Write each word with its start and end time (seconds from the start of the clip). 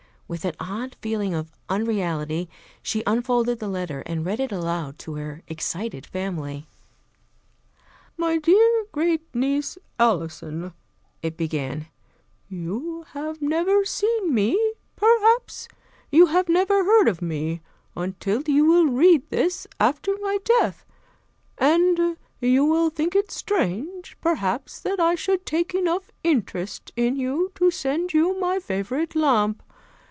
With 0.31 0.45
an 0.45 0.53
odd 0.61 0.95
feeling 1.01 1.33
of 1.33 1.51
unreality 1.67 2.47
she 2.81 3.03
unfolded 3.05 3.59
the 3.59 3.67
letter 3.67 3.99
and 4.05 4.25
read 4.25 4.39
it 4.39 4.49
aloud 4.53 4.97
to 4.99 5.15
her 5.15 5.43
excited 5.49 6.05
family. 6.05 6.69
"My 8.15 8.37
dear 8.37 8.85
great 8.93 9.23
niece, 9.35 9.77
Alison," 9.99 10.71
it 11.21 11.35
began, 11.35 11.87
"You 12.47 13.03
have 13.11 13.41
never 13.41 13.83
seen 13.83 14.33
me, 14.33 14.57
perhaps 14.95 15.67
you 16.11 16.27
have 16.27 16.47
never 16.47 16.81
heard 16.85 17.09
of 17.09 17.21
me, 17.21 17.59
until 17.97 18.41
you 18.47 18.63
will 18.63 18.85
read 18.87 19.29
this, 19.31 19.67
after 19.81 20.15
my 20.21 20.37
death; 20.45 20.85
and 21.57 22.15
you 22.39 22.63
will 22.63 22.89
think 22.89 23.17
it 23.17 23.31
strange, 23.31 24.15
perhaps, 24.21 24.79
that 24.79 25.01
I 25.01 25.15
should 25.15 25.45
take 25.45 25.75
enough 25.75 26.09
interest 26.23 26.93
in 26.95 27.17
you 27.17 27.51
to 27.55 27.69
send 27.69 28.13
you 28.13 28.39
my 28.39 28.61
favorite 28.61 29.13
lamp. 29.13 29.61